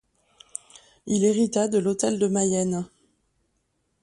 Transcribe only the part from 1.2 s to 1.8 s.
hérita de